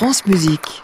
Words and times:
France 0.00 0.24
Musique. 0.24 0.82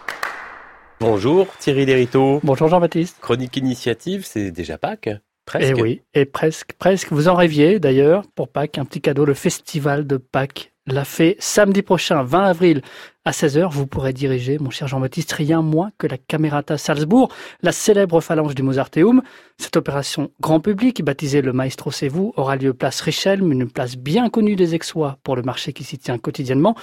Bonjour 0.99 1.47
Thierry 1.57 1.87
Lériteau. 1.87 2.39
Bonjour 2.43 2.67
Jean-Baptiste. 2.67 3.17
Chronique 3.19 3.57
initiative, 3.57 4.23
c'est 4.23 4.51
déjà 4.51 4.77
Pâques 4.77 5.09
Presque. 5.43 5.69
Et 5.69 5.73
oui, 5.73 6.01
et 6.13 6.25
presque, 6.25 6.73
presque. 6.73 7.11
Vous 7.11 7.27
en 7.27 7.33
rêviez 7.33 7.79
d'ailleurs 7.79 8.25
pour 8.35 8.47
Pâques, 8.47 8.77
un 8.77 8.85
petit 8.85 9.01
cadeau, 9.01 9.25
le 9.25 9.33
festival 9.33 10.05
de 10.05 10.17
Pâques 10.17 10.71
l'a 10.85 11.03
fait 11.03 11.35
samedi 11.39 11.81
prochain, 11.81 12.21
20 12.21 12.43
avril, 12.43 12.83
à 13.27 13.31
16h. 13.31 13.69
Vous 13.69 13.87
pourrez 13.87 14.13
diriger, 14.13 14.57
mon 14.57 14.69
cher 14.69 14.87
Jean-Baptiste, 14.87 15.33
rien 15.33 15.61
moins 15.61 15.91
que 15.97 16.07
la 16.07 16.17
Camerata 16.17 16.77
Salzbourg, 16.77 17.27
la 17.61 17.73
célèbre 17.73 18.21
phalange 18.21 18.55
du 18.55 18.63
Mozarteum. 18.63 19.21
Cette 19.57 19.75
opération 19.75 20.31
grand 20.39 20.61
public, 20.61 21.03
baptisée 21.03 21.41
le 21.41 21.51
Maestro 21.51 21.91
C'est 21.91 22.07
vous, 22.07 22.31
aura 22.37 22.55
lieu 22.55 22.73
place 22.73 23.01
Richelme, 23.01 23.51
une 23.51 23.69
place 23.69 23.97
bien 23.97 24.29
connue 24.29 24.55
des 24.55 24.73
Aixois 24.73 25.17
pour 25.23 25.35
le 25.35 25.41
marché 25.41 25.73
qui 25.73 25.83
s'y 25.83 25.97
tient 25.97 26.17
quotidiennement. 26.17 26.75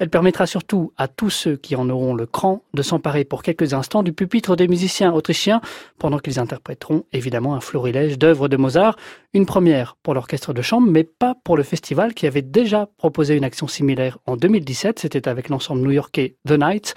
Elle 0.00 0.08
permettra 0.08 0.46
surtout 0.46 0.94
à 0.96 1.08
tous 1.08 1.28
ceux 1.28 1.56
qui 1.56 1.76
en 1.76 1.90
auront 1.90 2.14
le 2.14 2.24
cran 2.24 2.62
de 2.72 2.80
s'emparer 2.80 3.24
pour 3.24 3.42
quelques 3.42 3.74
instants 3.74 4.02
du 4.02 4.14
pupitre 4.14 4.56
des 4.56 4.66
musiciens 4.66 5.12
autrichiens 5.12 5.60
pendant 5.98 6.18
qu'ils 6.18 6.40
interpréteront 6.40 7.04
évidemment 7.12 7.54
un 7.54 7.60
florilège 7.60 8.18
d'œuvres 8.18 8.48
de 8.48 8.56
Mozart. 8.56 8.96
Une 9.34 9.44
première 9.44 9.96
pour 10.02 10.14
l'orchestre 10.14 10.54
de 10.54 10.62
chambre, 10.62 10.90
mais 10.90 11.04
pas 11.04 11.34
pour 11.44 11.54
le 11.54 11.62
festival 11.62 12.14
qui 12.14 12.26
avait 12.26 12.40
déjà 12.40 12.88
proposé 12.96 13.36
une 13.36 13.44
action 13.44 13.68
similaire 13.68 14.16
en 14.24 14.36
2017. 14.36 15.00
C'était 15.00 15.28
avec 15.28 15.50
l'ensemble 15.50 15.82
new-yorkais 15.90 16.36
The 16.46 16.52
Night 16.52 16.94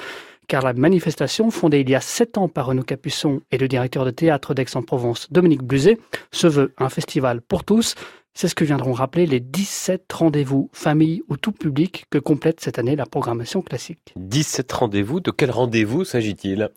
car 0.48 0.62
la 0.62 0.74
manifestation, 0.74 1.50
fondée 1.52 1.80
il 1.80 1.90
y 1.90 1.96
a 1.96 2.02
sept 2.02 2.38
ans 2.38 2.48
par 2.48 2.68
Renaud 2.68 2.84
Capuçon 2.84 3.42
et 3.52 3.58
le 3.58 3.68
directeur 3.68 4.06
de 4.06 4.12
théâtre 4.12 4.54
d'Aix-en-Provence, 4.54 5.32
Dominique 5.32 5.64
Bluzet, 5.64 5.98
se 6.32 6.48
veut 6.48 6.74
un 6.78 6.90
festival 6.90 7.42
pour 7.42 7.64
tous, 7.64 7.96
c'est 8.36 8.48
ce 8.48 8.56
que 8.56 8.64
viendront 8.64 8.94
rappeler 8.94 9.28
les 9.28 9.40
17 9.40 10.12
rendez-vous 10.12 10.70
famille 10.74 11.22
ou 11.30 11.38
tout 11.38 11.52
public 11.52 12.06
que 12.10 12.18
complète 12.18 12.62
cette 12.62 12.80
année 12.80 12.96
la 12.96 13.06
programmation 13.06 13.62
classique. 13.62 14.14
17 14.16 14.72
rendez-vous, 14.72 15.20
de 15.20 15.30
quel 15.30 15.52
rendez-vous 15.52 16.04
s'agit-il? 16.04 16.70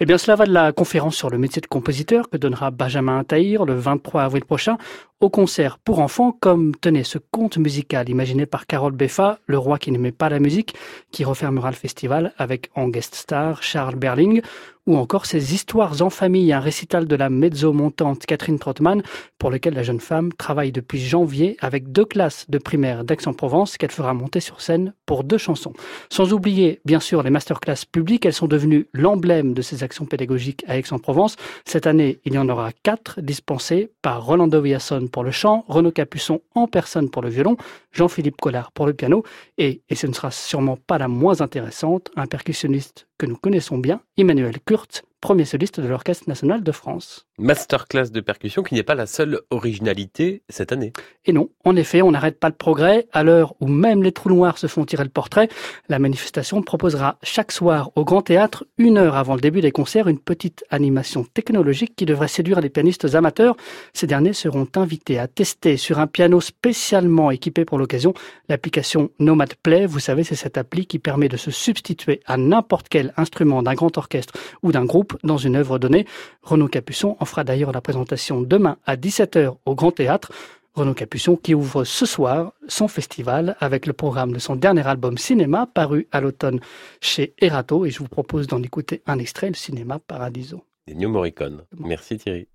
Eh 0.00 0.04
bien 0.04 0.18
cela 0.18 0.34
va 0.34 0.46
de 0.46 0.52
la 0.52 0.72
conférence 0.72 1.16
sur 1.16 1.30
le 1.30 1.38
métier 1.38 1.62
de 1.62 1.66
compositeur 1.66 2.28
que 2.28 2.36
donnera 2.36 2.70
Benjamin 2.70 3.22
Tahir 3.22 3.64
le 3.64 3.74
23 3.74 4.22
avril 4.22 4.44
prochain 4.44 4.78
au 5.20 5.30
concert 5.30 5.78
pour 5.78 6.00
enfants 6.00 6.32
comme, 6.32 6.74
tenez, 6.76 7.04
ce 7.04 7.18
conte 7.18 7.56
musical 7.56 8.08
imaginé 8.08 8.44
par 8.44 8.66
Carole 8.66 8.92
Beffa, 8.92 9.38
le 9.46 9.58
roi 9.58 9.78
qui 9.78 9.90
n'aimait 9.90 10.12
pas 10.12 10.28
la 10.28 10.40
musique, 10.40 10.74
qui 11.10 11.24
refermera 11.24 11.70
le 11.70 11.76
festival 11.76 12.34
avec 12.36 12.70
en 12.74 12.88
guest 12.88 13.14
star 13.14 13.62
Charles 13.62 13.96
Berling, 13.96 14.42
ou 14.86 14.96
encore 14.96 15.26
ces 15.26 15.52
histoires 15.52 16.00
en 16.00 16.10
famille, 16.10 16.52
un 16.52 16.60
récital 16.60 17.06
de 17.06 17.16
la 17.16 17.28
mezzo-montante 17.28 18.24
Catherine 18.24 18.58
Trottmann, 18.58 19.02
pour 19.38 19.50
lequel 19.50 19.74
la 19.74 19.82
jeune 19.82 20.00
femme 20.00 20.32
travaille 20.32 20.70
depuis 20.70 21.00
janvier 21.00 21.56
avec 21.60 21.90
deux 21.90 22.04
classes 22.04 22.48
de 22.48 22.58
primaire 22.58 23.04
d'Aix-en-Provence 23.04 23.78
qu'elle 23.78 23.90
fera 23.90 24.14
monter 24.14 24.40
sur 24.40 24.60
scène 24.60 24.94
pour 25.04 25.24
deux 25.24 25.38
chansons. 25.38 25.72
Sans 26.08 26.32
oublier, 26.32 26.80
bien 26.84 27.00
sûr, 27.00 27.22
les 27.22 27.30
masterclass 27.30 27.84
publiques, 27.90 28.26
elles 28.26 28.32
sont 28.32 28.46
devenues 28.46 28.86
l'emblème 28.92 29.54
de 29.54 29.62
ces 29.62 29.82
actions 29.82 30.06
pédagogiques 30.06 30.64
à 30.68 30.78
Aix-en-Provence. 30.78 31.36
Cette 31.64 31.88
année, 31.88 32.20
il 32.24 32.34
y 32.34 32.38
en 32.38 32.48
aura 32.48 32.70
quatre 32.84 33.20
dispensées 33.20 33.90
par 34.02 34.24
Rolando 34.24 34.60
Villasson 34.60 35.05
pour 35.10 35.24
le 35.24 35.30
chant, 35.30 35.64
Renaud 35.68 35.92
Capuçon 35.92 36.40
en 36.54 36.66
personne 36.66 37.10
pour 37.10 37.22
le 37.22 37.28
violon, 37.28 37.56
Jean-Philippe 37.92 38.40
Collard 38.40 38.72
pour 38.72 38.86
le 38.86 38.94
piano, 38.94 39.24
et, 39.58 39.82
et 39.88 39.94
ce 39.94 40.06
ne 40.06 40.12
sera 40.12 40.30
sûrement 40.30 40.76
pas 40.76 40.98
la 40.98 41.08
moins 41.08 41.40
intéressante, 41.40 42.10
un 42.16 42.26
percussionniste 42.26 43.08
que 43.18 43.26
nous 43.26 43.36
connaissons 43.36 43.78
bien, 43.78 44.00
Emmanuel 44.16 44.56
Kurt, 44.64 45.04
premier 45.26 45.44
soliste 45.44 45.80
de 45.80 45.88
l'Orchestre 45.88 46.28
national 46.28 46.62
de 46.62 46.70
France. 46.70 47.26
Masterclass 47.36 48.12
de 48.12 48.20
percussion 48.20 48.62
qui 48.62 48.76
n'est 48.76 48.84
pas 48.84 48.94
la 48.94 49.06
seule 49.06 49.40
originalité 49.50 50.44
cette 50.48 50.70
année. 50.70 50.92
Et 51.24 51.32
non, 51.32 51.48
en 51.64 51.74
effet, 51.74 52.00
on 52.00 52.12
n'arrête 52.12 52.38
pas 52.38 52.48
le 52.48 52.54
progrès. 52.54 53.08
À 53.12 53.24
l'heure 53.24 53.56
où 53.58 53.66
même 53.66 54.04
les 54.04 54.12
trous 54.12 54.28
noirs 54.28 54.56
se 54.56 54.68
font 54.68 54.84
tirer 54.84 55.02
le 55.02 55.10
portrait, 55.10 55.48
la 55.88 55.98
manifestation 55.98 56.62
proposera 56.62 57.18
chaque 57.24 57.50
soir 57.50 57.90
au 57.96 58.04
Grand 58.04 58.22
Théâtre, 58.22 58.66
une 58.78 58.98
heure 58.98 59.16
avant 59.16 59.34
le 59.34 59.40
début 59.40 59.62
des 59.62 59.72
concerts, 59.72 60.06
une 60.06 60.20
petite 60.20 60.64
animation 60.70 61.24
technologique 61.24 61.96
qui 61.96 62.06
devrait 62.06 62.28
séduire 62.28 62.60
les 62.60 62.70
pianistes 62.70 63.16
amateurs. 63.16 63.56
Ces 63.94 64.06
derniers 64.06 64.32
seront 64.32 64.68
invités 64.76 65.18
à 65.18 65.26
tester 65.26 65.76
sur 65.76 65.98
un 65.98 66.06
piano 66.06 66.40
spécialement 66.40 67.32
équipé 67.32 67.64
pour 67.64 67.78
l'occasion 67.78 68.14
l'application 68.48 69.10
Nomad 69.18 69.56
Play. 69.56 69.86
Vous 69.86 69.98
savez, 69.98 70.22
c'est 70.22 70.36
cette 70.36 70.56
appli 70.56 70.86
qui 70.86 71.00
permet 71.00 71.28
de 71.28 71.36
se 71.36 71.50
substituer 71.50 72.20
à 72.26 72.36
n'importe 72.36 72.86
quel 72.88 73.12
instrument 73.16 73.64
d'un 73.64 73.74
grand 73.74 73.98
orchestre 73.98 74.34
ou 74.62 74.70
d'un 74.70 74.84
groupe 74.84 75.15
dans 75.22 75.36
une 75.36 75.56
œuvre 75.56 75.78
donnée. 75.78 76.06
Renaud 76.42 76.68
Capuçon 76.68 77.16
en 77.20 77.24
fera 77.24 77.44
d'ailleurs 77.44 77.72
la 77.72 77.80
présentation 77.80 78.42
demain 78.42 78.78
à 78.86 78.96
17h 78.96 79.56
au 79.64 79.74
Grand 79.74 79.92
Théâtre. 79.92 80.32
Renaud 80.74 80.94
Capuçon 80.94 81.36
qui 81.36 81.54
ouvre 81.54 81.84
ce 81.84 82.04
soir 82.04 82.52
son 82.68 82.86
festival 82.86 83.56
avec 83.60 83.86
le 83.86 83.94
programme 83.94 84.32
de 84.32 84.38
son 84.38 84.56
dernier 84.56 84.86
album 84.86 85.16
Cinéma 85.16 85.66
paru 85.72 86.06
à 86.12 86.20
l'automne 86.20 86.60
chez 87.00 87.34
Erato 87.38 87.86
et 87.86 87.90
je 87.90 87.98
vous 88.00 88.08
propose 88.08 88.46
d'en 88.46 88.62
écouter 88.62 89.02
un 89.06 89.18
extrait, 89.18 89.48
le 89.48 89.54
Cinéma 89.54 89.98
Paradiso. 89.98 90.62
New 90.94 91.08
Morricone. 91.08 91.62
Merci 91.78 92.18
Thierry. 92.18 92.46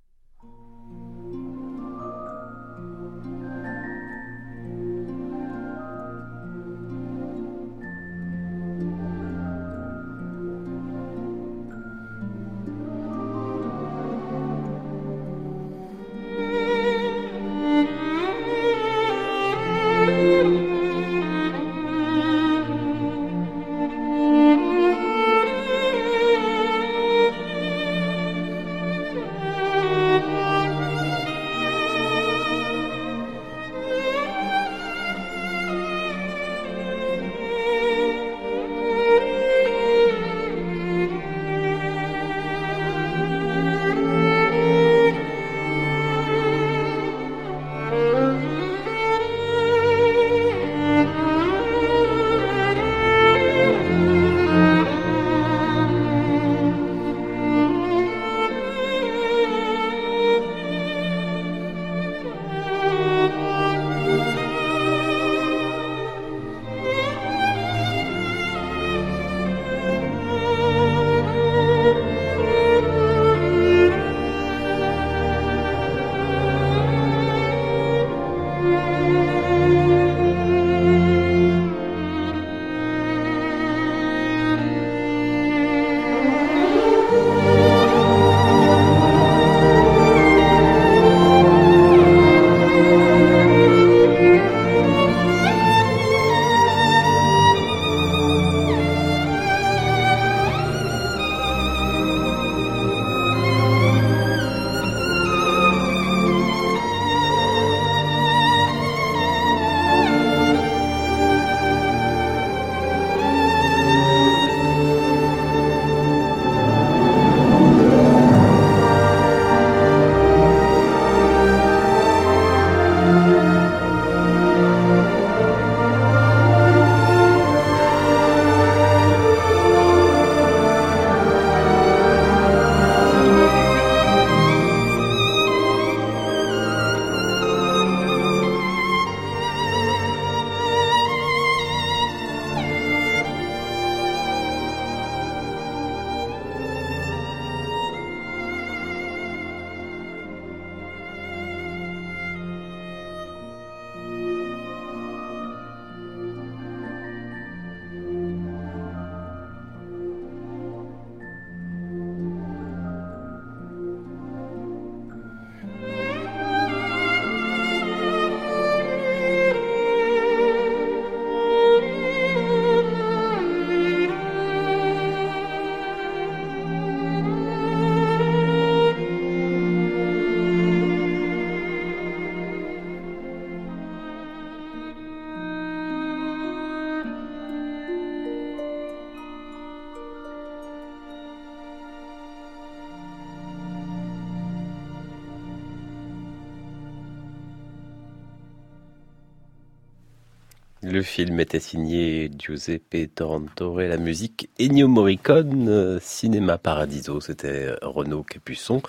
Le 200.83 201.03
film 201.03 201.39
était 201.39 201.59
signé 201.59 202.31
Giuseppe 202.39 203.13
Torrentore, 203.13 203.81
la 203.81 203.97
musique 203.97 204.49
Ennio 204.59 204.87
Morricone, 204.87 205.69
euh, 205.69 205.99
Cinéma 206.01 206.57
Paradiso, 206.57 207.21
c'était 207.21 207.75
Renaud 207.83 208.23
Capuçon, 208.23 208.81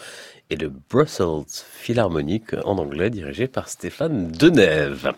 et 0.48 0.56
le 0.56 0.70
Brussels 0.70 1.44
Philharmonic 1.48 2.54
en 2.64 2.78
anglais 2.78 3.10
dirigé 3.10 3.46
par 3.46 3.68
Stéphane 3.68 4.32
Denève. 4.32 5.12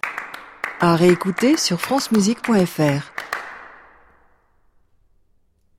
À 0.80 0.96
réécouter 0.96 1.56
sur 1.56 1.80
francemusique.fr. 1.80 3.33